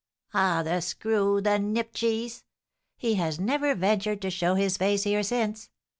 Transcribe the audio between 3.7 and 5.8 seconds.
ventured to show his face here since.